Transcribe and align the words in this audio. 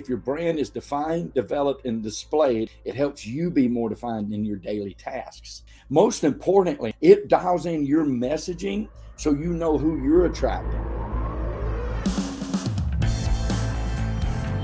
if 0.00 0.08
your 0.08 0.16
brand 0.16 0.58
is 0.58 0.70
defined, 0.70 1.34
developed, 1.34 1.84
and 1.84 2.02
displayed, 2.02 2.70
it 2.86 2.94
helps 2.94 3.26
you 3.26 3.50
be 3.50 3.68
more 3.68 3.90
defined 3.90 4.32
in 4.32 4.46
your 4.46 4.56
daily 4.56 4.94
tasks. 4.94 5.62
Most 5.90 6.24
importantly, 6.24 6.94
it 7.02 7.28
dials 7.28 7.66
in 7.66 7.84
your 7.84 8.06
messaging 8.06 8.88
so 9.16 9.32
you 9.32 9.52
know 9.52 9.76
who 9.76 10.02
you're 10.02 10.24
attracting. 10.24 10.80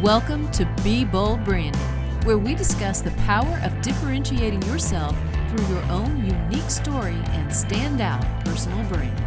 Welcome 0.01 0.51
to 0.53 0.65
Be 0.83 1.05
Bold 1.05 1.45
Branding, 1.45 1.83
where 2.25 2.39
we 2.39 2.55
discuss 2.55 3.03
the 3.03 3.11
power 3.27 3.61
of 3.63 3.79
differentiating 3.83 4.63
yourself 4.63 5.15
through 5.51 5.67
your 5.67 5.83
own 5.93 6.25
unique 6.25 6.71
story 6.71 7.13
and 7.13 7.51
standout 7.51 8.25
personal 8.47 8.83
brand. 8.85 9.23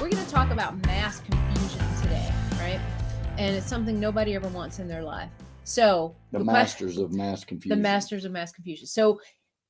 We're 0.00 0.10
going 0.10 0.24
to 0.24 0.30
talk 0.30 0.52
about 0.52 0.86
mass 0.86 1.18
confusion 1.18 1.80
today, 1.80 1.80
right? 1.80 1.95
And 3.38 3.54
it's 3.54 3.66
something 3.66 4.00
nobody 4.00 4.34
ever 4.34 4.48
wants 4.48 4.78
in 4.78 4.88
their 4.88 5.02
life. 5.02 5.30
So, 5.64 6.14
the, 6.32 6.38
the 6.38 6.44
masters 6.44 6.94
question, 6.94 7.04
of 7.04 7.12
mass 7.12 7.44
confusion. 7.44 7.78
The 7.78 7.82
masters 7.82 8.24
of 8.24 8.32
mass 8.32 8.52
confusion. 8.52 8.86
So, 8.86 9.20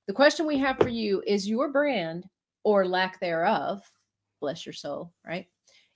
the 0.07 0.13
question 0.13 0.47
we 0.47 0.59
have 0.59 0.79
for 0.79 0.89
you 0.89 1.23
is 1.27 1.49
your 1.49 1.73
brand 1.73 2.29
or 2.63 2.87
lack 2.87 3.19
thereof, 3.19 3.83
bless 4.41 4.65
your 4.65 4.73
soul, 4.73 5.13
right? 5.27 5.47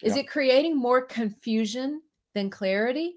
Is 0.03 0.17
it 0.17 0.29
creating 0.29 0.77
more 0.77 1.03
confusion 1.03 2.01
than 2.35 2.51
clarity? 2.51 3.15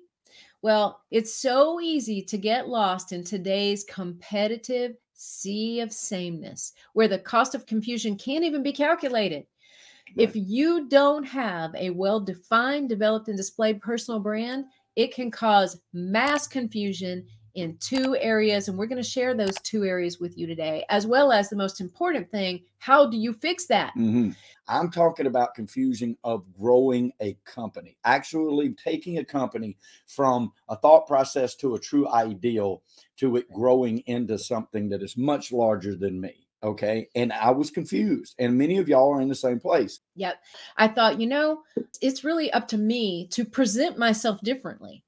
Well, 0.62 1.02
it's 1.12 1.34
so 1.34 1.80
easy 1.82 2.22
to 2.24 2.38
get 2.38 2.68
lost 2.68 3.12
in 3.12 3.24
today's 3.24 3.84
competitive 3.85 4.96
sea 5.13 5.80
of 5.80 5.91
sameness 5.91 6.74
where 6.94 7.08
the 7.08 7.20
cost 7.20 7.55
of 7.55 7.66
confusion 7.66 8.18
can't 8.18 8.44
even 8.44 8.62
be 8.62 8.74
calculated. 8.74 9.46
Right. 10.16 10.27
If 10.30 10.35
you 10.35 10.88
don't 10.88 11.23
have 11.23 11.73
a 11.75 11.89
well 11.89 12.20
defined, 12.20 12.89
developed, 12.89 13.27
and 13.27 13.38
displayed 13.38 13.81
personal 13.81 14.20
brand, 14.20 14.66
it 14.95 15.13
can 15.13 15.31
cause 15.31 15.79
mass 15.93 16.48
confusion 16.48 17.26
in 17.55 17.77
two 17.77 18.16
areas. 18.20 18.67
And 18.67 18.77
we're 18.77 18.87
going 18.87 19.01
to 19.01 19.07
share 19.07 19.34
those 19.34 19.55
two 19.63 19.84
areas 19.84 20.20
with 20.20 20.37
you 20.37 20.48
today, 20.48 20.85
as 20.90 21.05
well 21.05 21.32
as 21.32 21.49
the 21.49 21.55
most 21.55 21.82
important 21.82 22.29
thing 22.32 22.62
how 22.79 23.10
do 23.10 23.15
you 23.18 23.32
fix 23.32 23.65
that? 23.68 23.93
Mm-hmm. 23.98 24.32
I'm 24.68 24.91
talking 24.91 25.26
about 25.26 25.55
confusion 25.55 26.17
of 26.26 26.43
growing 26.60 27.13
a 27.21 27.38
company, 27.45 27.95
actually 28.04 28.73
taking 28.73 29.20
a 29.20 29.26
company 29.26 29.77
from 30.05 30.51
a 30.67 30.76
thought 30.76 31.07
process 31.07 31.55
to 31.55 31.76
a 31.76 31.79
true 31.79 32.10
ideal 32.10 32.84
to 33.17 33.38
it 33.38 33.49
growing 33.54 33.99
into 33.99 34.38
something 34.38 34.90
that 34.90 35.01
is 35.01 35.15
much 35.15 35.54
larger 35.54 35.95
than 35.95 36.20
me. 36.20 36.43
Okay. 36.64 37.10
And 37.16 37.34
I 37.34 37.52
was 37.52 37.70
confused. 37.70 38.36
And 38.40 38.58
many 38.58 38.78
of 38.78 38.88
y'all 38.88 39.14
are 39.14 39.22
in 39.22 39.28
the 39.28 39.36
same 39.36 39.60
place. 39.60 40.00
Yep. 40.16 40.36
I 40.78 40.88
thought, 40.88 41.20
you 41.20 41.28
know, 41.28 41.62
it's 42.02 42.24
really 42.24 42.52
up 42.54 42.68
to 42.70 42.78
me 42.78 43.28
to 43.32 43.44
present 43.44 43.98
myself 43.98 44.40
differently 44.42 45.04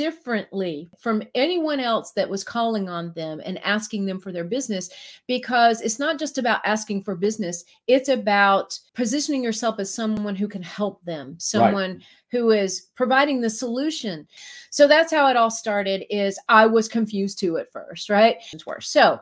differently 0.00 0.88
from 0.98 1.22
anyone 1.34 1.78
else 1.78 2.12
that 2.12 2.26
was 2.26 2.42
calling 2.42 2.88
on 2.88 3.12
them 3.12 3.38
and 3.44 3.58
asking 3.58 4.06
them 4.06 4.18
for 4.18 4.32
their 4.32 4.44
business 4.44 4.88
because 5.26 5.82
it's 5.82 5.98
not 5.98 6.18
just 6.18 6.38
about 6.38 6.62
asking 6.64 7.02
for 7.02 7.14
business 7.14 7.64
it's 7.86 8.08
about 8.08 8.78
positioning 8.94 9.44
yourself 9.44 9.78
as 9.78 9.92
someone 9.92 10.34
who 10.34 10.48
can 10.48 10.62
help 10.62 11.04
them 11.04 11.36
someone 11.38 11.92
right. 11.92 12.02
who 12.30 12.50
is 12.50 12.86
providing 12.94 13.42
the 13.42 13.50
solution. 13.50 14.26
So 14.70 14.88
that's 14.88 15.12
how 15.12 15.28
it 15.28 15.36
all 15.36 15.50
started 15.50 16.06
is 16.08 16.38
i 16.48 16.64
was 16.64 16.88
confused 16.88 17.38
too 17.38 17.58
at 17.58 17.70
first 17.70 18.08
right? 18.08 18.38
So 18.80 19.20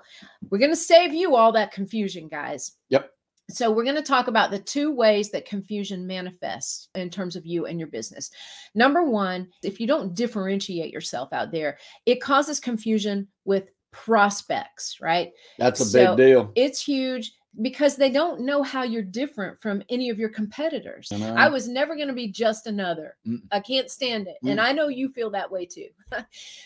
we're 0.49 0.59
going 0.59 0.71
to 0.71 0.77
save 0.77 1.13
you 1.13 1.35
all 1.35 1.51
that 1.53 1.73
confusion 1.73 2.29
guys. 2.29 2.77
Yep 2.91 3.11
so, 3.51 3.71
we're 3.71 3.85
going 3.85 3.97
to 3.97 4.03
talk 4.03 4.29
about 4.29 4.51
the 4.51 4.59
two 4.59 4.95
ways 4.95 5.31
that 5.31 5.47
confusion 5.47 6.07
manifests 6.07 6.89
in 6.95 7.09
terms 7.09 7.35
of 7.35 7.47
you 7.47 7.65
and 7.65 7.79
your 7.79 7.89
business. 7.89 8.31
Number 8.75 9.05
one, 9.05 9.49
if 9.63 9.81
you 9.81 9.87
don't 9.87 10.15
differentiate 10.15 10.93
yourself 10.93 11.33
out 11.33 11.51
there, 11.51 11.79
it 12.05 12.21
causes 12.21 12.61
confusion 12.61 13.29
with 13.45 13.71
prospects, 13.91 14.99
right? 15.01 15.33
That's 15.59 15.81
a 15.81 15.85
so 15.87 16.17
big 16.17 16.27
deal. 16.27 16.53
It's 16.57 16.83
huge 16.83 17.33
because 17.61 17.97
they 17.97 18.11
don't 18.11 18.41
know 18.41 18.63
how 18.63 18.83
you're 18.83 19.03
different 19.03 19.61
from 19.61 19.83
any 19.89 20.11
of 20.11 20.19
your 20.19 20.29
competitors. 20.29 21.11
I 21.13 21.49
was 21.49 21.69
never 21.69 21.97
going 21.97 22.09
to 22.09 22.15
be 22.15 22.29
just 22.29 22.67
another. 22.67 23.17
Mm. 23.27 23.43
I 23.51 23.61
can't 23.61 23.91
stand 23.91 24.29
it. 24.29 24.37
Mm. 24.45 24.53
And 24.53 24.61
I 24.61 24.73
know 24.73 24.89
you 24.89 25.09
feel 25.09 25.31
that 25.31 25.51
way 25.51 25.67
too. 25.67 25.89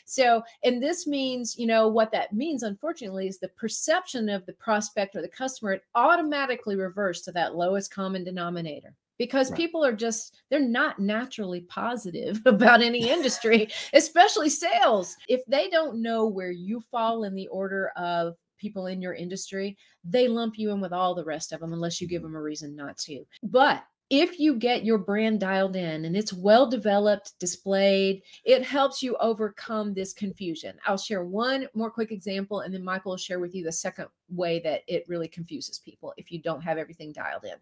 so, 0.04 0.42
and 0.64 0.82
this 0.82 1.06
means, 1.06 1.56
you 1.58 1.66
know, 1.66 1.88
what 1.88 2.12
that 2.12 2.32
means, 2.32 2.62
unfortunately, 2.62 3.26
is 3.26 3.38
the 3.38 3.48
perception 3.48 4.28
of 4.28 4.44
the 4.47 4.52
prospect 4.54 5.16
or 5.16 5.22
the 5.22 5.28
customer, 5.28 5.72
it 5.72 5.84
automatically 5.94 6.76
reverts 6.76 7.22
to 7.22 7.32
that 7.32 7.56
lowest 7.56 7.92
common 7.92 8.25
denominator 8.25 8.94
because 9.19 9.50
right. 9.50 9.56
people 9.56 9.84
are 9.84 9.92
just 9.92 10.42
they're 10.50 10.58
not 10.58 10.98
naturally 10.98 11.60
positive 11.62 12.41
about 12.47 12.82
any 12.82 13.10
industry 13.10 13.69
especially 13.92 14.48
sales 14.48 15.16
if 15.28 15.44
they 15.47 15.69
don't 15.69 16.00
know 16.00 16.26
where 16.26 16.50
you 16.50 16.81
fall 16.91 17.25
in 17.25 17.34
the 17.34 17.47
order 17.48 17.88
of 17.97 18.34
people 18.62 18.87
in 18.87 19.03
your 19.03 19.15
industry, 19.15 19.77
they 20.05 20.28
lump 20.28 20.56
you 20.56 20.71
in 20.71 20.81
with 20.81 20.93
all 20.93 21.15
the 21.15 21.25
rest 21.25 21.53
of 21.53 21.61
them 21.61 21.73
unless 21.73 22.00
you 22.00 22.06
give 22.06 22.23
mm-hmm. 22.23 22.33
them 22.33 22.41
a 22.41 22.43
reason 22.43 22.77
not 22.77 22.97
to. 22.99 23.27
But 23.43 23.84
if 24.12 24.39
you 24.39 24.55
get 24.56 24.84
your 24.84 24.99
brand 24.99 25.41
dialed 25.41 25.75
in 25.75 26.05
and 26.05 26.15
it's 26.15 26.34
well 26.34 26.69
developed, 26.69 27.33
displayed, 27.39 28.23
it 28.45 28.62
helps 28.62 29.03
you 29.03 29.17
overcome 29.21 29.95
this 29.95 30.12
confusion. 30.12 30.77
I'll 30.87 30.99
share 30.99 31.25
one 31.25 31.67
more 31.73 31.91
quick 31.91 32.12
example 32.12 32.61
and 32.61 32.75
then 32.75 32.84
Michael 32.84 33.12
will 33.12 33.17
share 33.17 33.41
with 33.41 33.55
you 33.55 33.65
the 33.65 33.73
second 33.73 34.09
way 34.28 34.61
that 34.65 34.83
it 34.87 35.06
really 35.09 35.29
confuses 35.29 35.79
people 35.79 36.12
if 36.19 36.31
you 36.31 36.43
don't 36.43 36.61
have 36.61 36.77
everything 36.77 37.12
dialed 37.12 37.44
in. 37.44 37.55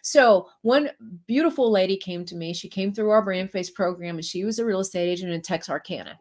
So, 0.00 0.48
one 0.62 0.88
beautiful 1.26 1.70
lady 1.70 1.98
came 1.98 2.24
to 2.24 2.34
me. 2.34 2.54
She 2.54 2.70
came 2.70 2.94
through 2.94 3.10
our 3.10 3.24
BrandFace 3.24 3.74
program 3.74 4.16
and 4.16 4.24
she 4.24 4.44
was 4.46 4.58
a 4.58 4.64
real 4.64 4.80
estate 4.80 5.10
agent 5.10 5.32
in 5.32 5.42
Texarkana 5.42 6.18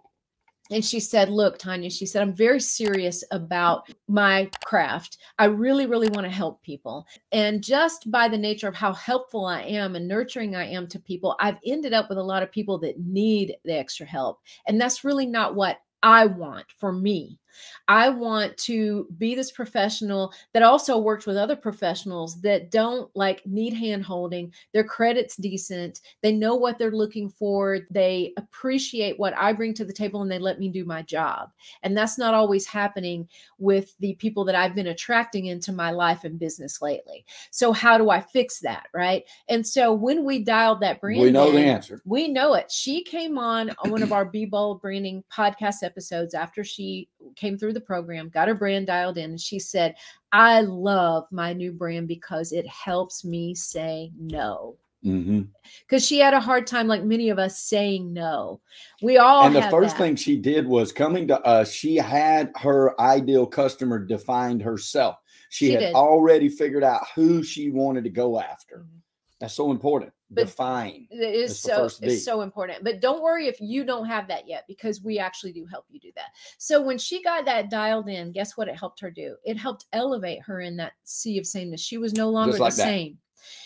and 0.69 0.83
she 0.83 0.99
said, 0.99 1.29
Look, 1.29 1.57
Tanya, 1.57 1.89
she 1.89 2.05
said, 2.05 2.21
I'm 2.21 2.33
very 2.33 2.59
serious 2.59 3.23
about 3.31 3.87
my 4.07 4.49
craft. 4.63 5.17
I 5.37 5.45
really, 5.45 5.85
really 5.85 6.09
want 6.09 6.25
to 6.25 6.31
help 6.31 6.61
people. 6.61 7.05
And 7.31 7.63
just 7.63 8.09
by 8.11 8.27
the 8.27 8.37
nature 8.37 8.67
of 8.67 8.75
how 8.75 8.93
helpful 8.93 9.45
I 9.45 9.61
am 9.61 9.95
and 9.95 10.07
nurturing 10.07 10.55
I 10.55 10.67
am 10.67 10.87
to 10.87 10.99
people, 10.99 11.35
I've 11.39 11.57
ended 11.65 11.93
up 11.93 12.09
with 12.09 12.17
a 12.17 12.23
lot 12.23 12.43
of 12.43 12.51
people 12.51 12.77
that 12.79 12.99
need 12.99 13.55
the 13.65 13.77
extra 13.77 14.05
help. 14.05 14.39
And 14.67 14.79
that's 14.79 15.03
really 15.03 15.25
not 15.25 15.55
what 15.55 15.79
I 16.03 16.27
want 16.27 16.65
for 16.77 16.91
me. 16.91 17.39
I 17.87 18.09
want 18.09 18.57
to 18.57 19.07
be 19.17 19.35
this 19.35 19.51
professional 19.51 20.33
that 20.53 20.63
also 20.63 20.97
works 20.97 21.25
with 21.25 21.37
other 21.37 21.55
professionals 21.55 22.39
that 22.41 22.71
don't 22.71 23.09
like 23.15 23.45
need 23.45 23.73
hand 23.73 24.03
holding. 24.03 24.53
Their 24.73 24.83
credit's 24.83 25.35
decent. 25.35 26.01
They 26.21 26.31
know 26.31 26.55
what 26.55 26.77
they're 26.77 26.91
looking 26.91 27.29
for. 27.29 27.79
They 27.89 28.33
appreciate 28.37 29.17
what 29.19 29.35
I 29.35 29.53
bring 29.53 29.73
to 29.75 29.85
the 29.85 29.93
table 29.93 30.21
and 30.21 30.31
they 30.31 30.39
let 30.39 30.59
me 30.59 30.69
do 30.69 30.85
my 30.85 31.01
job. 31.01 31.49
And 31.83 31.97
that's 31.97 32.17
not 32.17 32.33
always 32.33 32.65
happening 32.65 33.27
with 33.57 33.95
the 33.99 34.13
people 34.15 34.45
that 34.45 34.55
I've 34.55 34.75
been 34.75 34.87
attracting 34.87 35.47
into 35.47 35.71
my 35.71 35.91
life 35.91 36.23
and 36.23 36.39
business 36.39 36.81
lately. 36.81 37.25
So, 37.51 37.71
how 37.71 37.97
do 37.97 38.09
I 38.09 38.21
fix 38.21 38.59
that? 38.59 38.87
Right. 38.93 39.23
And 39.47 39.65
so, 39.65 39.93
when 39.93 40.23
we 40.23 40.43
dialed 40.43 40.81
that 40.81 41.01
brand, 41.01 41.21
we 41.21 41.31
know 41.31 41.49
in, 41.49 41.55
the 41.55 41.61
answer. 41.61 42.01
We 42.05 42.27
know 42.27 42.53
it. 42.53 42.71
She 42.71 43.03
came 43.03 43.37
on 43.37 43.71
one 43.85 44.03
of 44.03 44.13
our 44.13 44.25
Be 44.25 44.45
Bold 44.45 44.81
branding 44.81 45.23
podcast 45.31 45.83
episodes 45.83 46.33
after 46.33 46.63
she 46.63 47.09
came 47.39 47.57
through 47.57 47.73
the 47.73 47.81
program, 47.81 48.29
got 48.29 48.47
her 48.47 48.53
brand 48.53 48.87
dialed 48.87 49.17
in, 49.17 49.31
and 49.31 49.39
she 49.39 49.59
said, 49.59 49.95
I 50.31 50.61
love 50.61 51.25
my 51.31 51.53
new 51.53 51.71
brand 51.71 52.07
because 52.07 52.51
it 52.51 52.67
helps 52.67 53.23
me 53.23 53.55
say 53.55 54.11
no. 54.19 54.75
Because 55.01 55.15
mm-hmm. 55.15 55.97
she 55.97 56.19
had 56.19 56.33
a 56.33 56.41
hard 56.41 56.67
time, 56.67 56.87
like 56.87 57.03
many 57.03 57.29
of 57.29 57.39
us, 57.39 57.57
saying 57.57 58.11
no. 58.11 58.59
We 59.01 59.17
all 59.17 59.45
and 59.45 59.55
the 59.55 59.61
first 59.69 59.97
that. 59.97 60.03
thing 60.03 60.15
she 60.17 60.35
did 60.35 60.67
was 60.67 60.91
coming 60.91 61.27
to 61.29 61.39
us. 61.41 61.71
She 61.71 61.95
had 61.95 62.51
her 62.57 62.99
ideal 62.99 63.45
customer 63.45 63.99
defined 63.99 64.61
herself. 64.61 65.15
She, 65.49 65.67
she 65.67 65.71
had 65.71 65.79
did. 65.79 65.95
already 65.95 66.49
figured 66.49 66.83
out 66.83 67.07
who 67.15 67.43
she 67.43 67.69
wanted 67.69 68.03
to 68.03 68.09
go 68.09 68.39
after. 68.39 68.79
Mm-hmm. 68.79 68.97
That's 69.39 69.53
so 69.53 69.71
important 69.71 70.11
but 70.31 70.45
define 70.45 71.07
it 71.09 71.35
is 71.35 71.59
so 71.59 71.89
it's 72.01 72.23
so 72.23 72.41
important 72.41 72.83
but 72.83 73.01
don't 73.01 73.21
worry 73.21 73.47
if 73.47 73.59
you 73.59 73.83
don't 73.83 74.05
have 74.05 74.27
that 74.27 74.47
yet 74.47 74.65
because 74.67 75.01
we 75.01 75.19
actually 75.19 75.51
do 75.51 75.65
help 75.65 75.85
you 75.89 75.99
do 75.99 76.11
that. 76.15 76.27
So 76.57 76.81
when 76.81 76.97
she 76.97 77.23
got 77.23 77.45
that 77.45 77.69
dialed 77.69 78.07
in 78.09 78.31
guess 78.31 78.57
what 78.57 78.67
it 78.67 78.77
helped 78.77 78.99
her 79.01 79.11
do? 79.11 79.35
It 79.43 79.57
helped 79.57 79.85
elevate 79.93 80.41
her 80.43 80.61
in 80.61 80.77
that 80.77 80.93
sea 81.03 81.37
of 81.37 81.45
sameness. 81.45 81.81
She 81.81 81.97
was 81.97 82.13
no 82.13 82.29
longer 82.29 82.57
like 82.57 82.73
the 82.73 82.77
that. 82.77 82.83
same 82.83 83.17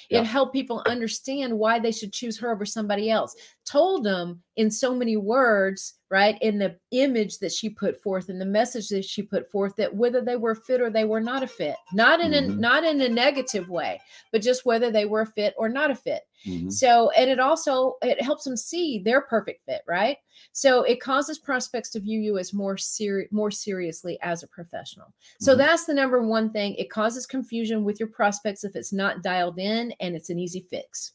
yeah. 0.10 0.20
it 0.20 0.26
helped 0.26 0.54
people 0.54 0.84
understand 0.86 1.58
why 1.58 1.80
they 1.80 1.92
should 1.92 2.14
choose 2.14 2.38
her 2.38 2.52
over 2.52 2.66
somebody 2.66 3.10
else 3.10 3.36
told 3.66 4.04
them 4.04 4.42
in 4.56 4.70
so 4.70 4.94
many 4.94 5.18
words 5.18 5.96
right 6.12 6.38
in 6.42 6.60
the 6.60 6.76
image 6.92 7.40
that 7.40 7.52
she 7.52 7.70
put 7.70 8.02
forth 8.04 8.30
and 8.30 8.40
the 8.40 8.46
message 8.46 8.90
that 8.90 9.04
she 9.04 9.24
put 9.24 9.50
forth 9.50 9.76
that 9.76 9.96
whether 9.96 10.22
they 10.22 10.36
were 10.36 10.54
fit 10.54 10.82
or 10.82 10.90
they 10.90 11.06
were 11.06 11.22
not 11.22 11.42
a 11.42 11.48
fit 11.48 11.76
not 11.94 12.20
in 12.20 12.32
mm-hmm. 12.32 12.52
a 12.52 12.56
not 12.56 12.84
in 12.84 13.02
a 13.02 13.10
negative 13.10 13.70
way 13.70 14.00
but 14.32 14.42
just 14.42 14.66
whether 14.66 14.92
they 14.92 15.06
were 15.06 15.22
a 15.22 15.26
fit 15.26 15.56
or 15.58 15.70
not 15.70 15.90
a 15.90 15.96
fit 15.96 16.24
mm-hmm. 16.46 16.70
so 16.70 17.10
and 17.12 17.30
it 17.30 17.40
also 17.40 17.96
it 18.02 18.22
helps 18.22 18.44
them 18.44 18.58
see 18.58 19.00
their 19.00 19.22
perfect 19.22 19.66
fit 19.66 19.82
right 19.88 20.18
so 20.52 20.84
it 20.84 21.00
causes 21.00 21.40
prospects 21.40 21.90
to 21.90 22.00
view 22.00 22.20
you 22.20 22.38
as 22.38 22.54
more 22.54 22.78
serious 22.78 23.32
more 23.32 23.52
seriously 23.52 24.20
as 24.22 24.44
a 24.44 24.48
professional 24.48 25.12
so 25.40 25.54
mm-hmm. 25.54 25.60
that's 25.60 25.86
the 25.86 25.94
number 25.94 26.22
one 26.22 26.52
thing 26.52 26.76
it 26.76 26.92
causes 26.92 27.26
confusion 27.26 27.84
with 27.84 28.00
your 28.00 28.10
prospects 28.10 28.64
if 28.64 28.76
it's 28.76 28.94
not 28.94 29.24
dialed 29.24 29.58
in 29.58 29.93
and 30.00 30.16
it's 30.16 30.30
an 30.30 30.40
easy 30.40 30.66
fix 30.70 31.14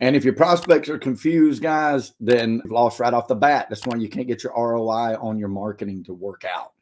And 0.00 0.16
if 0.16 0.24
your 0.24 0.34
prospects 0.34 0.88
are 0.88 0.98
confused, 0.98 1.62
guys, 1.62 2.12
then 2.20 2.62
lost 2.66 3.00
right 3.00 3.14
off 3.14 3.28
the 3.28 3.34
bat. 3.34 3.66
That's 3.68 3.86
why 3.86 3.96
you 3.96 4.08
can't 4.08 4.26
get 4.26 4.42
your 4.42 4.52
ROI 4.56 5.16
on 5.20 5.38
your 5.38 5.48
marketing 5.48 6.04
to 6.04 6.14
work 6.14 6.44
out 6.44 6.72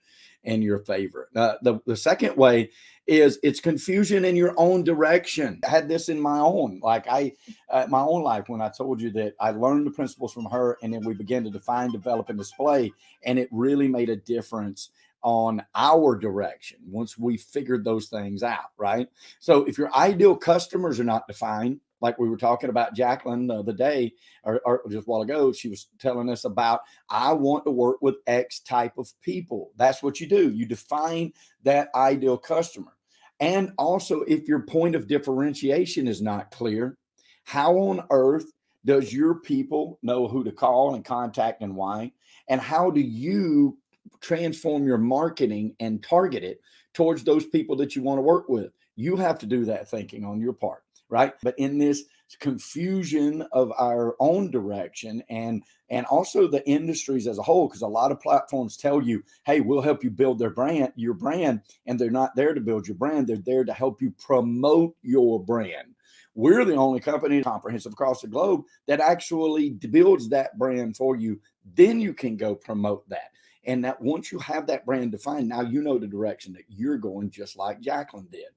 in 0.45 0.63
your 0.63 0.79
favor. 0.81 1.29
Uh, 1.37 1.55
the, 1.63 1.79
the 1.87 1.97
second 1.97 2.37
way 2.37 2.71
is 3.07 3.39
it's 3.43 3.61
confusion 3.61 4.25
in 4.25 4.37
your 4.37 4.55
own 4.57 4.83
direction. 4.83 5.61
I 5.67 5.71
had 5.71 5.89
this 5.89 6.09
in 6.09 6.21
my 6.21 6.39
own, 6.39 6.81
like 6.83 7.07
I, 7.09 7.33
uh, 7.71 7.87
my 7.89 8.01
own 8.01 8.23
life 8.23 8.49
when 8.49 8.61
I 8.61 8.69
told 8.69 9.01
you 9.01 9.11
that 9.13 9.35
I 9.41 9.51
learned 9.51 9.87
the 9.87 9.91
principles 9.91 10.33
from 10.33 10.47
her 10.47 10.79
and 10.83 10.93
then 10.93 11.05
we 11.05 11.15
began 11.15 11.45
to 11.45 11.51
define, 11.51 11.91
develop, 11.91 12.29
and 12.29 12.39
display. 12.39 12.93
And 13.25 13.39
it 13.39 13.49
really 13.51 13.89
made 13.89 14.09
a 14.09 14.17
difference 14.17 14.91
on 15.23 15.65
our 15.75 16.17
direction 16.17 16.79
once 16.87 17.17
we 17.17 17.37
figured 17.37 17.85
those 17.85 18.09
things 18.09 18.43
out, 18.43 18.71
right? 18.77 19.09
So 19.39 19.65
if 19.65 19.79
your 19.79 19.95
ideal 19.95 20.37
customers 20.37 20.99
are 20.99 21.05
not 21.05 21.27
defined, 21.29 21.81
like 22.01 22.19
we 22.19 22.29
were 22.29 22.37
talking 22.37 22.69
about 22.69 22.95
Jacqueline 22.95 23.47
the 23.47 23.61
other 23.61 23.73
day 23.73 24.13
or, 24.43 24.61
or, 24.65 24.83
just 24.91 25.07
a 25.07 25.11
while 25.11 25.23
ago, 25.23 25.53
she 25.53 25.69
was 25.69 25.87
telling 26.01 26.29
us 26.29 26.45
about 26.45 26.81
I 27.09 27.33
want 27.33 27.65
to 27.65 27.71
work 27.71 28.03
with 28.03 28.17
X 28.27 28.61
type 28.61 28.99
of 28.99 29.09
people. 29.23 29.71
That's 29.77 30.03
what 30.03 30.21
you 30.21 30.27
do. 30.27 30.51
You 30.51 30.67
define 30.67 31.33
that 31.63 31.89
ideal 31.95 32.37
customer. 32.37 32.93
And 33.39 33.73
also, 33.79 34.23
if 34.23 34.47
your 34.47 34.61
point 34.61 34.95
of 34.95 35.07
differentiation 35.07 36.07
is 36.07 36.21
not 36.21 36.51
clear, 36.51 36.99
how 37.45 37.77
on 37.77 38.05
earth 38.11 38.53
does 38.85 39.13
your 39.13 39.37
people 39.37 39.99
know 40.03 40.27
who 40.27 40.45
to 40.45 40.53
call 40.53 40.95
and 40.95 41.05
contact 41.05 41.63
and 41.63 41.77
why? 41.77 42.13
And 42.49 42.61
how 42.61 42.91
do 42.91 43.01
you 43.01 43.79
transform 44.21 44.87
your 44.87 44.99
marketing 44.99 45.75
and 45.81 46.03
target 46.03 46.45
it 46.45 46.61
towards 46.95 47.25
those 47.25 47.47
people 47.47 47.77
that 47.77 47.97
you 47.97 48.03
want 48.03 48.19
to 48.19 48.23
work 48.23 48.49
with? 48.49 48.73
You 48.97 49.17
have 49.17 49.39
to 49.41 49.47
do 49.47 49.65
that 49.67 49.89
thinking 49.89 50.25
on 50.25 50.41
your 50.41 50.53
part 50.53 50.83
right? 51.13 51.35
But 51.43 51.55
in 51.59 51.77
this 51.77 52.05
confusion 52.41 53.45
of 53.53 53.71
our 53.79 54.17
own 54.19 54.51
direction 54.51 55.23
and 55.29 55.63
and 55.91 56.07
also 56.07 56.49
the 56.49 56.67
industries 56.67 57.27
as 57.27 57.37
a 57.37 57.43
whole 57.43 57.69
because 57.69 57.83
a 57.83 57.87
lot 57.87 58.11
of 58.11 58.19
platforms 58.21 58.75
tell 58.75 59.03
you 59.03 59.23
hey 59.45 59.61
we'll 59.61 59.83
help 59.83 60.03
you 60.03 60.11
build 60.11 60.39
their 60.39 60.49
brand 60.49 60.91
your 60.97 61.13
brand 61.13 61.61
and 61.85 61.99
they're 61.99 62.11
not 62.11 62.35
there 62.35 62.55
to 62.55 62.61
build 62.63 62.89
your 62.89 62.97
brand 62.97 63.27
they're 63.27 63.37
there 63.45 63.65
to 63.65 63.73
help 63.75 64.01
you 64.01 64.11
promote 64.13 64.97
your 65.03 65.45
brand 65.45 65.89
we're 66.35 66.65
the 66.65 66.75
only 66.75 67.01
company 67.01 67.43
comprehensive 67.43 67.93
across 67.93 68.23
the 68.23 68.29
globe 68.29 68.63
that 68.87 68.99
actually 68.99 69.69
builds 69.91 70.31
that 70.31 70.59
brand 70.59 70.97
for 70.97 71.17
you 71.17 71.39
then 71.75 72.01
you 72.01 72.15
can 72.15 72.35
go 72.35 72.55
promote 72.55 73.07
that 73.11 73.32
and 73.65 73.85
that 73.85 74.01
once 74.01 74.33
you 74.33 74.39
have 74.39 74.67
that 74.67 74.85
brand 74.85 75.13
defined 75.13 75.49
now 75.49 75.61
you 75.61 75.83
know 75.83 75.99
the 75.99 76.07
direction 76.07 76.53
that 76.53 76.65
you're 76.69 76.99
going 76.99 77.31
just 77.31 77.57
like 77.57 77.81
jacqueline 77.81 78.29
did. 78.31 78.49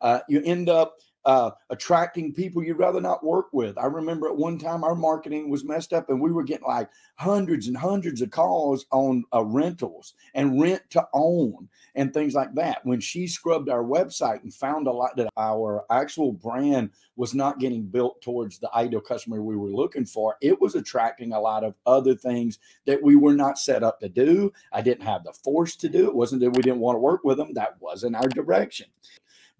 Uh, 0.00 0.20
you 0.28 0.42
end 0.44 0.68
up 0.68 0.96
uh, 1.24 1.50
attracting 1.68 2.32
people 2.32 2.62
you'd 2.62 2.78
rather 2.78 3.00
not 3.00 3.24
work 3.24 3.46
with. 3.52 3.76
I 3.76 3.86
remember 3.86 4.28
at 4.28 4.36
one 4.36 4.58
time 4.58 4.84
our 4.84 4.94
marketing 4.94 5.50
was 5.50 5.64
messed 5.64 5.92
up 5.92 6.08
and 6.08 6.20
we 6.20 6.32
were 6.32 6.44
getting 6.44 6.66
like 6.66 6.88
hundreds 7.16 7.66
and 7.66 7.76
hundreds 7.76 8.22
of 8.22 8.30
calls 8.30 8.86
on 8.90 9.24
uh, 9.34 9.44
rentals 9.44 10.14
and 10.34 10.60
rent 10.60 10.82
to 10.90 11.06
own 11.12 11.68
and 11.94 12.14
things 12.14 12.34
like 12.34 12.54
that. 12.54 12.84
When 12.84 13.00
she 13.00 13.26
scrubbed 13.26 13.68
our 13.68 13.84
website 13.84 14.42
and 14.42 14.52
found 14.52 14.86
a 14.86 14.92
lot 14.92 15.16
that 15.16 15.28
our 15.36 15.84
actual 15.90 16.32
brand 16.32 16.90
was 17.16 17.34
not 17.34 17.58
getting 17.58 17.82
built 17.84 18.22
towards 18.22 18.58
the 18.58 18.74
ideal 18.74 19.00
customer 19.00 19.42
we 19.42 19.56
were 19.56 19.68
looking 19.68 20.06
for, 20.06 20.36
it 20.40 20.60
was 20.60 20.74
attracting 20.74 21.32
a 21.32 21.40
lot 21.40 21.64
of 21.64 21.74
other 21.84 22.14
things 22.14 22.58
that 22.86 23.02
we 23.02 23.16
were 23.16 23.34
not 23.34 23.58
set 23.58 23.82
up 23.82 24.00
to 24.00 24.08
do. 24.08 24.52
I 24.72 24.80
didn't 24.80 25.04
have 25.04 25.24
the 25.24 25.32
force 25.32 25.76
to 25.76 25.88
do. 25.88 26.06
It 26.06 26.14
wasn't 26.14 26.40
that 26.40 26.50
we 26.50 26.62
didn't 26.62 26.80
want 26.80 26.96
to 26.96 27.00
work 27.00 27.24
with 27.24 27.36
them. 27.36 27.52
That 27.54 27.76
wasn't 27.80 28.16
our 28.16 28.28
direction. 28.28 28.86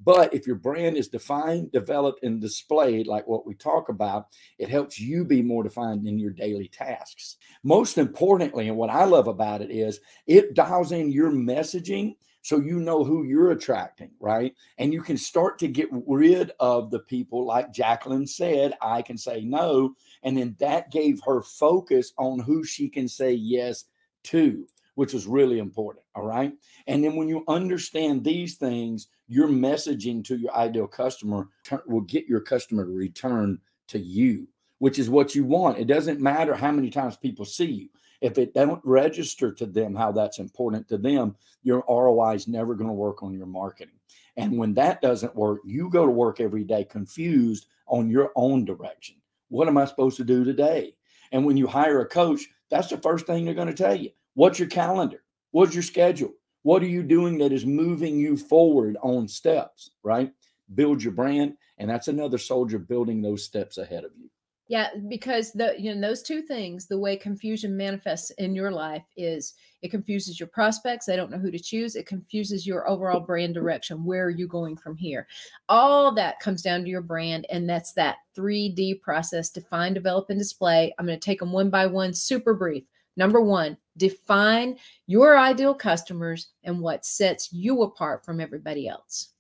But 0.02 0.32
if 0.32 0.46
your 0.46 0.56
brand 0.56 0.96
is 0.96 1.08
defined, 1.08 1.72
developed, 1.72 2.24
and 2.24 2.40
displayed, 2.40 3.06
like 3.06 3.26
what 3.26 3.46
we 3.46 3.54
talk 3.54 3.88
about, 3.88 4.26
it 4.58 4.68
helps 4.68 4.98
you 4.98 5.24
be 5.24 5.42
more 5.42 5.62
defined 5.62 6.06
in 6.06 6.18
your 6.18 6.30
daily 6.30 6.68
tasks. 6.68 7.36
Most 7.62 7.98
importantly, 7.98 8.68
and 8.68 8.76
what 8.76 8.90
I 8.90 9.04
love 9.04 9.28
about 9.28 9.60
it 9.60 9.70
is 9.70 10.00
it 10.26 10.54
dials 10.54 10.92
in 10.92 11.12
your 11.12 11.30
messaging 11.30 12.14
so 12.42 12.58
you 12.58 12.80
know 12.80 13.04
who 13.04 13.24
you're 13.24 13.50
attracting, 13.50 14.10
right? 14.18 14.54
And 14.78 14.92
you 14.92 15.02
can 15.02 15.18
start 15.18 15.58
to 15.58 15.68
get 15.68 15.88
rid 16.06 16.52
of 16.58 16.90
the 16.90 17.00
people, 17.00 17.44
like 17.44 17.72
Jacqueline 17.72 18.26
said, 18.26 18.72
I 18.80 19.02
can 19.02 19.18
say 19.18 19.42
no. 19.42 19.94
And 20.22 20.36
then 20.36 20.56
that 20.58 20.90
gave 20.90 21.20
her 21.26 21.42
focus 21.42 22.12
on 22.16 22.38
who 22.38 22.64
she 22.64 22.88
can 22.88 23.08
say 23.08 23.32
yes 23.32 23.84
to 24.24 24.66
which 25.00 25.14
is 25.14 25.26
really 25.26 25.60
important. 25.60 26.04
All 26.14 26.26
right. 26.26 26.52
And 26.86 27.02
then 27.02 27.16
when 27.16 27.26
you 27.26 27.42
understand 27.48 28.22
these 28.22 28.56
things, 28.56 29.08
your 29.28 29.48
messaging 29.48 30.22
to 30.24 30.36
your 30.36 30.54
ideal 30.54 30.86
customer 30.86 31.48
will 31.86 32.02
get 32.02 32.26
your 32.26 32.42
customer 32.42 32.84
to 32.84 32.90
return 32.90 33.58
to 33.88 33.98
you, 33.98 34.46
which 34.76 34.98
is 34.98 35.08
what 35.08 35.34
you 35.34 35.46
want. 35.46 35.78
It 35.78 35.86
doesn't 35.86 36.20
matter 36.20 36.54
how 36.54 36.70
many 36.70 36.90
times 36.90 37.16
people 37.16 37.46
see 37.46 37.64
you. 37.64 37.88
If 38.20 38.36
it 38.36 38.52
don't 38.52 38.82
register 38.84 39.50
to 39.52 39.64
them 39.64 39.94
how 39.94 40.12
that's 40.12 40.38
important 40.38 40.86
to 40.88 40.98
them, 40.98 41.34
your 41.62 41.82
ROI 41.88 42.34
is 42.34 42.46
never 42.46 42.74
going 42.74 42.88
to 42.88 42.92
work 42.92 43.22
on 43.22 43.32
your 43.32 43.46
marketing. 43.46 43.98
And 44.36 44.58
when 44.58 44.74
that 44.74 45.00
doesn't 45.00 45.34
work, 45.34 45.60
you 45.64 45.88
go 45.88 46.04
to 46.04 46.12
work 46.12 46.40
every 46.40 46.64
day 46.64 46.84
confused 46.84 47.68
on 47.86 48.10
your 48.10 48.32
own 48.36 48.66
direction. 48.66 49.16
What 49.48 49.66
am 49.66 49.78
I 49.78 49.86
supposed 49.86 50.18
to 50.18 50.24
do 50.24 50.44
today? 50.44 50.94
And 51.32 51.46
when 51.46 51.56
you 51.56 51.66
hire 51.66 52.02
a 52.02 52.06
coach, 52.06 52.42
that's 52.68 52.88
the 52.88 52.98
first 52.98 53.26
thing 53.26 53.46
they're 53.46 53.54
going 53.54 53.66
to 53.66 53.72
tell 53.72 53.94
you. 53.94 54.10
What's 54.34 54.58
your 54.58 54.68
calendar? 54.68 55.22
What's 55.50 55.74
your 55.74 55.82
schedule? 55.82 56.32
What 56.62 56.82
are 56.82 56.88
you 56.88 57.02
doing 57.02 57.38
that 57.38 57.52
is 57.52 57.64
moving 57.64 58.18
you 58.18 58.36
forward 58.36 58.96
on 59.02 59.26
steps, 59.28 59.90
right? 60.02 60.32
Build 60.74 61.02
your 61.02 61.12
brand. 61.12 61.54
And 61.78 61.88
that's 61.88 62.08
another 62.08 62.38
soldier 62.38 62.78
building 62.78 63.22
those 63.22 63.44
steps 63.44 63.78
ahead 63.78 64.04
of 64.04 64.12
you. 64.16 64.28
Yeah, 64.68 64.90
because 65.08 65.50
the 65.50 65.74
you 65.76 65.92
know 65.92 66.00
those 66.00 66.22
two 66.22 66.42
things, 66.42 66.86
the 66.86 66.96
way 66.96 67.16
confusion 67.16 67.76
manifests 67.76 68.30
in 68.38 68.54
your 68.54 68.70
life 68.70 69.02
is 69.16 69.54
it 69.82 69.90
confuses 69.90 70.38
your 70.38 70.46
prospects. 70.46 71.06
They 71.06 71.16
don't 71.16 71.32
know 71.32 71.38
who 71.38 71.50
to 71.50 71.58
choose. 71.58 71.96
It 71.96 72.06
confuses 72.06 72.68
your 72.68 72.88
overall 72.88 73.18
brand 73.18 73.52
direction. 73.52 74.04
Where 74.04 74.26
are 74.26 74.30
you 74.30 74.46
going 74.46 74.76
from 74.76 74.96
here? 74.96 75.26
All 75.68 76.14
that 76.14 76.38
comes 76.38 76.62
down 76.62 76.84
to 76.84 76.88
your 76.88 77.00
brand, 77.00 77.46
and 77.50 77.68
that's 77.68 77.94
that 77.94 78.18
3D 78.38 79.00
process: 79.00 79.50
define, 79.50 79.92
develop, 79.92 80.30
and 80.30 80.38
display. 80.38 80.94
I'm 81.00 81.06
going 81.06 81.18
to 81.18 81.24
take 81.24 81.40
them 81.40 81.50
one 81.50 81.70
by 81.70 81.86
one, 81.86 82.14
super 82.14 82.54
brief. 82.54 82.84
Number 83.16 83.40
one, 83.40 83.76
define 83.96 84.76
your 85.06 85.38
ideal 85.38 85.74
customers 85.74 86.50
and 86.64 86.80
what 86.80 87.04
sets 87.04 87.52
you 87.52 87.82
apart 87.82 88.24
from 88.24 88.40
everybody 88.40 88.88
else. 88.88 89.30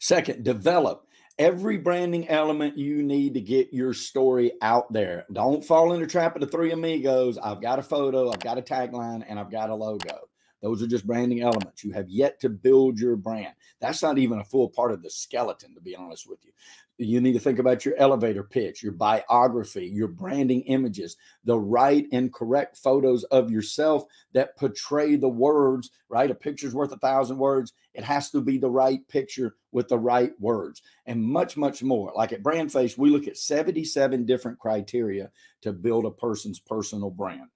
Second, 0.00 0.44
develop 0.44 1.06
every 1.38 1.76
branding 1.76 2.28
element 2.28 2.78
you 2.78 3.02
need 3.02 3.34
to 3.34 3.40
get 3.40 3.72
your 3.72 3.92
story 3.92 4.52
out 4.62 4.92
there. 4.92 5.26
Don't 5.32 5.64
fall 5.64 5.92
in 5.92 6.00
the 6.00 6.06
trap 6.06 6.34
of 6.36 6.40
the 6.40 6.46
three 6.46 6.72
amigos. 6.72 7.38
I've 7.38 7.60
got 7.60 7.78
a 7.78 7.82
photo, 7.82 8.30
I've 8.30 8.40
got 8.40 8.58
a 8.58 8.62
tagline, 8.62 9.24
and 9.28 9.38
I've 9.38 9.50
got 9.50 9.70
a 9.70 9.74
logo. 9.74 10.28
Those 10.64 10.82
are 10.82 10.86
just 10.86 11.06
branding 11.06 11.42
elements. 11.42 11.84
You 11.84 11.92
have 11.92 12.08
yet 12.08 12.40
to 12.40 12.48
build 12.48 12.98
your 12.98 13.16
brand. 13.16 13.52
That's 13.80 14.02
not 14.02 14.16
even 14.16 14.38
a 14.38 14.44
full 14.44 14.70
part 14.70 14.92
of 14.92 15.02
the 15.02 15.10
skeleton, 15.10 15.74
to 15.74 15.80
be 15.82 15.94
honest 15.94 16.26
with 16.26 16.38
you. 16.42 16.52
You 16.96 17.20
need 17.20 17.34
to 17.34 17.38
think 17.38 17.58
about 17.58 17.84
your 17.84 17.94
elevator 17.96 18.42
pitch, 18.42 18.82
your 18.82 18.92
biography, 18.92 19.84
your 19.84 20.08
branding 20.08 20.62
images, 20.62 21.18
the 21.44 21.58
right 21.58 22.06
and 22.12 22.32
correct 22.32 22.78
photos 22.78 23.24
of 23.24 23.50
yourself 23.50 24.04
that 24.32 24.56
portray 24.56 25.16
the 25.16 25.28
words, 25.28 25.90
right? 26.08 26.30
A 26.30 26.34
picture's 26.34 26.74
worth 26.74 26.92
a 26.92 26.98
thousand 26.98 27.36
words. 27.36 27.74
It 27.92 28.04
has 28.04 28.30
to 28.30 28.40
be 28.40 28.56
the 28.56 28.70
right 28.70 29.06
picture 29.06 29.56
with 29.70 29.88
the 29.88 29.98
right 29.98 30.32
words 30.40 30.80
and 31.04 31.22
much, 31.22 31.58
much 31.58 31.82
more. 31.82 32.10
Like 32.16 32.32
at 32.32 32.42
BrandFace, 32.42 32.96
we 32.96 33.10
look 33.10 33.28
at 33.28 33.36
77 33.36 34.24
different 34.24 34.58
criteria 34.58 35.30
to 35.60 35.74
build 35.74 36.06
a 36.06 36.10
person's 36.10 36.58
personal 36.58 37.10
brand. 37.10 37.50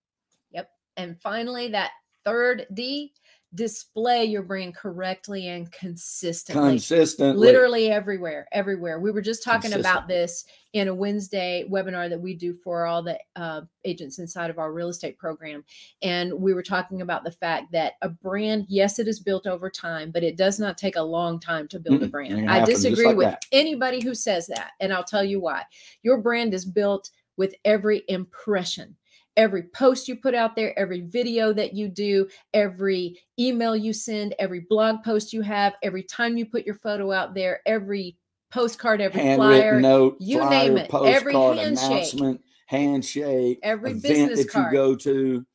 Yep. 0.51 0.69
And 0.99 1.19
finally, 1.23 1.69
that 1.69 1.93
third 2.29 2.67
D 2.75 3.13
display 3.55 4.25
your 4.25 4.43
brand 4.43 4.77
correctly 4.77 5.49
and 5.49 5.73
consistently. 5.73 6.73
Consistently. 6.73 7.39
Literally 7.39 7.91
everywhere, 7.91 8.47
everywhere. 8.53 9.01
We 9.01 9.11
were 9.11 9.23
just 9.23 9.43
talking 9.43 9.73
about 9.73 10.07
this 10.07 10.45
in 10.75 10.89
a 10.89 10.95
Wednesday 10.95 11.65
webinar 11.71 12.11
that 12.11 12.21
we 12.21 12.35
do 12.35 12.53
for 12.53 12.85
all 12.85 13.03
the 13.03 13.19
uh, 13.37 13.63
agents 13.87 14.19
inside 14.19 14.51
of 14.51 14.59
our 14.59 14.73
real 14.73 14.91
estate 14.91 15.17
program. 15.17 15.65
And 16.03 16.33
we 16.35 16.53
were 16.53 16.63
talking 16.63 17.01
about 17.01 17.25
the 17.25 17.31
fact 17.31 17.73
that 17.73 17.95
a 18.03 18.11
brand, 18.11 18.67
yes, 18.69 18.99
it 18.99 19.09
is 19.09 19.21
built 19.21 19.47
over 19.47 19.71
time, 19.71 20.11
but 20.11 20.23
it 20.23 20.37
does 20.37 20.61
not 20.61 20.77
take 20.77 20.97
a 20.97 21.03
long 21.03 21.41
time 21.41 21.69
to 21.69 21.81
build 21.81 21.97
mm-hmm. 21.97 22.05
a 22.05 22.09
brand. 22.09 22.51
I 22.51 22.65
disagree 22.65 23.07
like 23.07 23.17
with 23.17 23.31
that. 23.31 23.47
anybody 23.51 24.03
who 24.03 24.15
says 24.15 24.47
that. 24.49 24.73
And 24.81 24.93
I'll 24.93 25.05
tell 25.05 25.25
you 25.25 25.41
why. 25.41 25.63
Your 26.03 26.19
brand 26.19 26.53
is 26.53 26.67
built 26.67 27.11
with 27.39 27.55
every 27.65 28.03
impression 28.09 28.95
every 29.39 29.63
post 29.63 30.09
you 30.09 30.17
put 30.17 30.35
out 30.35 30.55
there, 30.57 30.79
every 30.79 31.01
video 31.03 31.53
that 31.55 31.73
you 31.73 31.89
do, 31.89 32.29
every 32.53 33.19
email 33.39 33.75
you 33.77 33.93
send, 33.95 34.35
every 34.39 34.67
blog 34.69 35.03
post 35.05 35.33
you 35.33 35.41
have, 35.41 35.75
every 35.83 36.03
time 36.03 36.37
you 36.37 36.45
put 36.45 36.67
your 36.67 36.75
photo 36.75 37.13
out 37.13 37.35
there, 37.35 37.61
every 37.65 38.17
postcard, 38.51 39.01
every 39.01 39.21
Handwritten 39.23 39.61
flyer, 39.61 39.81
note, 39.81 40.17
you 40.19 40.39
flyer, 40.41 40.51
name 40.51 40.77
it, 40.77 40.91
every 40.93 41.33
handshake, 41.33 41.89
announcement, 41.89 42.41
handshake, 42.67 43.61
every 43.63 43.91
event 43.93 44.03
business 44.03 44.39
that 44.41 44.51
card. 44.51 44.73
you 44.73 44.79
go 44.79 44.95
to. 44.97 45.47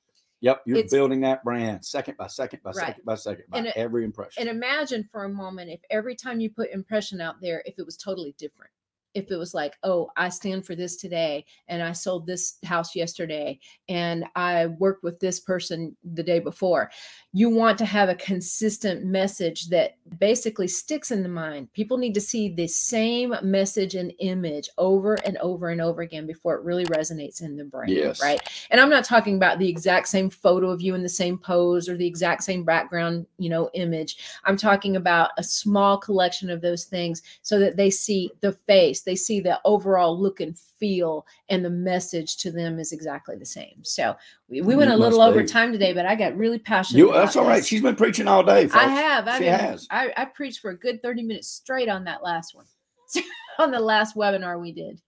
Yep, 0.41 0.61
you're 0.65 0.77
It's- 0.77 0.91
building 0.91 1.21
that 1.21 1.41
brand 1.45 1.85
second 1.85 2.17
by 2.17 2.27
second 2.27 2.61
by 2.63 2.71
Right. 2.71 2.87
second 2.87 3.05
by 3.05 3.15
second 3.15 3.45
by 3.49 3.59
And 3.59 3.67
uh, 3.67 3.71
every 3.77 4.03
impression. 4.03 4.41
And 4.45 4.49
imagine 4.49 5.07
for 5.09 5.23
a 5.23 5.29
moment 5.29 5.71
if 5.71 5.79
every 5.89 6.15
time 6.15 6.41
you 6.41 6.49
put 6.49 6.69
impression 6.71 7.21
out 7.21 7.35
there, 7.41 7.63
if 7.65 7.79
it 7.79 7.85
was 7.85 7.95
totally 7.95 8.35
different. 8.37 8.72
If 9.13 9.31
it 9.31 9.37
was 9.37 9.53
like, 9.53 9.75
oh, 9.83 10.09
I 10.17 10.29
stand 10.29 10.65
for 10.65 10.75
this 10.75 10.95
today 10.95 11.45
and 11.67 11.81
I 11.81 11.91
sold 11.91 12.25
this 12.25 12.57
house 12.63 12.95
yesterday 12.95 13.59
and 13.89 14.25
I 14.35 14.67
worked 14.67 15.03
with 15.03 15.19
this 15.19 15.39
person 15.39 15.95
the 16.13 16.23
day 16.23 16.39
before. 16.39 16.91
You 17.31 17.49
want 17.49 17.77
to 17.79 17.85
have 17.85 18.09
a 18.09 18.15
consistent 18.15 19.05
message 19.05 19.69
that 19.69 19.97
basically 20.19 20.67
sticks 20.67 21.11
in 21.11 21.23
the 21.23 21.29
mind. 21.29 21.71
People 21.73 21.97
need 21.97 22.13
to 22.13 22.21
see 22.21 22.49
the 22.49 22.67
same 22.67 23.35
message 23.41 23.95
and 23.95 24.13
image 24.19 24.69
over 24.77 25.15
and 25.25 25.37
over 25.37 25.69
and 25.69 25.81
over 25.81 26.01
again 26.01 26.27
before 26.27 26.55
it 26.55 26.63
really 26.63 26.85
resonates 26.85 27.41
in 27.41 27.55
the 27.55 27.63
brain. 27.63 27.89
Yes. 27.89 28.21
Right. 28.21 28.41
And 28.69 28.79
I'm 28.79 28.89
not 28.89 29.05
talking 29.05 29.35
about 29.35 29.59
the 29.59 29.69
exact 29.69 30.07
same 30.07 30.29
photo 30.29 30.69
of 30.69 30.81
you 30.81 30.95
in 30.95 31.03
the 31.03 31.09
same 31.09 31.37
pose 31.37 31.89
or 31.89 31.97
the 31.97 32.07
exact 32.07 32.43
same 32.43 32.63
background, 32.63 33.25
you 33.37 33.49
know, 33.49 33.69
image. 33.73 34.17
I'm 34.45 34.57
talking 34.57 34.95
about 34.95 35.31
a 35.37 35.43
small 35.43 35.97
collection 35.97 36.49
of 36.49 36.61
those 36.61 36.85
things 36.85 37.21
so 37.41 37.59
that 37.59 37.77
they 37.77 37.89
see 37.89 38.31
the 38.41 38.51
face, 38.51 39.01
they 39.03 39.15
see 39.15 39.39
the 39.39 39.59
overall 39.65 40.19
look 40.19 40.39
and 40.39 40.57
feel, 40.57 41.25
and 41.49 41.63
the 41.63 41.69
message 41.69 42.37
to 42.37 42.51
them 42.51 42.79
is 42.79 42.91
exactly 42.91 43.35
the 43.35 43.45
same. 43.45 43.79
So 43.83 44.15
we, 44.47 44.61
we 44.61 44.75
went 44.75 44.91
a 44.91 44.97
little 44.97 45.21
over 45.21 45.41
be. 45.41 45.47
time 45.47 45.71
today, 45.71 45.93
but 45.93 46.05
I 46.05 46.15
got 46.15 46.37
really 46.37 46.59
passionate. 46.59 46.99
You, 46.99 47.13
that's 47.13 47.35
all 47.35 47.45
right. 47.45 47.57
this. 47.57 47.67
She's 47.67 47.81
been 47.81 47.95
preaching 47.95 48.27
all 48.27 48.43
day. 48.43 48.63
Folks. 48.63 48.75
I 48.75 48.87
have. 48.87 49.27
I've 49.27 49.37
she 49.37 49.43
been- 49.45 49.59
has. 49.59 49.87
I, 49.91 50.11
I 50.15 50.25
preached 50.25 50.59
for 50.59 50.71
a 50.71 50.77
good 50.77 51.01
30 51.01 51.23
minutes 51.23 51.47
straight 51.47 51.89
on 51.89 52.03
that 52.05 52.23
last 52.23 52.55
one. 52.55 52.65
on 53.59 53.69
the 53.71 53.79
last 53.79 54.15
webinar 54.15 54.59
we 54.59 54.71
did. 54.71 54.99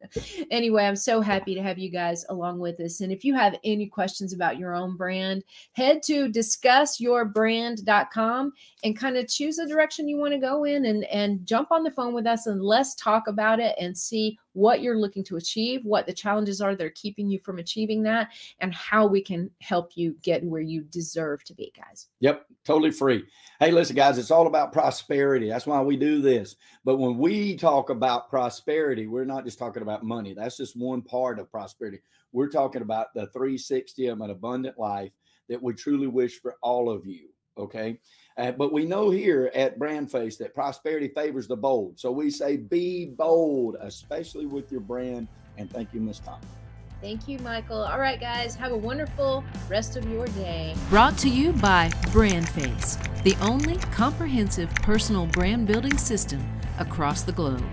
Anyway, 0.52 0.86
I'm 0.86 0.96
so 0.96 1.20
happy 1.22 1.56
to 1.56 1.64
have 1.64 1.80
you 1.80 1.90
guys 1.90 2.24
along 2.30 2.60
with 2.60 2.80
us. 2.80 3.02
And 3.02 3.12
if 3.12 3.24
you 3.24 3.34
have 3.34 3.58
any 3.64 3.88
questions 3.88 4.32
about 4.34 4.60
your 4.60 4.76
own 4.76 4.96
brand, 4.96 5.44
head 5.74 6.04
to 6.04 6.30
discussyourbrand.com 6.30 8.54
and 8.84 8.96
kind 8.98 9.18
of 9.18 9.28
choose 9.28 9.56
the 9.58 9.68
direction 9.68 10.08
you 10.08 10.18
want 10.18 10.34
to 10.34 10.40
go 10.40 10.64
in 10.64 10.86
and, 10.86 11.04
and 11.06 11.44
jump 11.46 11.72
on 11.72 11.84
the 11.84 11.92
phone 11.92 12.14
with 12.14 12.28
us 12.28 12.46
and 12.48 12.62
let's 12.62 12.96
talk 12.96 13.28
about 13.28 13.60
it 13.60 13.76
and 13.80 13.98
see 13.98 14.38
what 14.56 14.82
you're 14.82 14.98
looking 14.98 15.24
to 15.26 15.36
achieve, 15.36 15.82
what 15.84 16.08
the 16.08 16.14
challenges 16.14 16.62
are 16.62 16.76
that 16.76 16.86
are 16.86 16.90
keeping 16.92 17.30
you 17.30 17.40
from 17.40 17.60
achieving 17.60 18.02
that, 18.04 18.30
and 18.60 18.74
how 18.74 19.06
we 19.06 19.22
can 19.22 19.52
help 19.62 19.92
you 19.96 20.16
get 20.24 20.44
where 20.44 20.62
you 20.62 20.82
deserve 20.84 21.44
to 21.44 21.54
be, 21.54 21.72
guys. 21.76 22.08
Yep, 22.22 22.46
totally 22.64 22.92
free. 22.92 23.26
Hey, 23.60 23.72
listen, 23.72 23.96
guys, 23.96 24.18
it's 24.18 24.32
all 24.32 24.48
about 24.48 24.74
prosperity. 24.74 25.50
That's 25.50 25.68
why 25.68 25.82
we 25.82 25.98
do 25.98 26.22
this. 26.22 26.56
But 26.84 26.98
when 26.98 27.18
we 27.18 27.56
talk 27.56 27.90
about 27.90 28.30
prosperity, 28.30 29.08
we're 29.08 29.26
not 29.26 29.46
just 29.46 29.60
talking 29.60 29.84
about 29.84 30.04
money. 30.04 30.34
That's 30.34 30.58
just 30.58 30.78
one 30.78 31.02
part 31.02 31.38
of 31.40 31.52
prosperity. 31.52 32.00
We're 32.32 32.50
talking 32.50 32.82
about 32.82 33.14
the 33.14 33.28
360 33.28 34.08
of 34.08 34.22
an 34.22 34.30
abundant 34.30 34.80
life 34.80 35.12
that 35.50 35.62
we 35.62 35.74
truly 35.74 36.08
wish 36.08 36.40
for 36.42 36.56
all 36.62 36.90
of 36.90 37.06
you. 37.06 37.30
Okay. 37.58 38.00
Uh, 38.38 38.52
but 38.52 38.74
we 38.74 38.86
know 38.86 39.10
here 39.10 39.50
at 39.56 39.80
Brandface 39.80 40.38
that 40.40 40.54
prosperity 40.54 41.08
favors 41.08 41.48
the 41.48 41.56
bold. 41.56 41.98
So 42.00 42.12
we 42.12 42.30
say 42.30 42.58
be 42.58 43.06
bold, 43.06 43.78
especially 43.80 44.46
with 44.46 44.72
your 44.72 44.82
brand. 44.82 45.28
And 45.58 45.72
thank 45.72 45.94
you, 45.94 46.02
Miss 46.02 46.20
Tom. 46.20 46.42
Thank 47.02 47.28
you, 47.28 47.40
Michael. 47.40 47.84
All 47.84 48.00
right, 48.00 48.20
guys, 48.20 48.56
have 48.56 48.72
a 48.72 48.78
wonderful 48.78 49.44
rest 49.70 49.96
of 49.96 50.10
your 50.10 50.28
day. 50.28 50.76
Brought 50.90 51.18
to 51.20 51.30
you 51.30 51.54
by 51.54 51.90
BrandFace, 52.08 53.24
the 53.24 53.36
only 53.42 53.78
comprehensive 53.78 54.74
personal 54.76 55.28
brand 55.28 55.68
building 55.68 55.98
system 55.98 56.44
across 56.80 57.22
the 57.22 57.32
globe. 57.32 57.64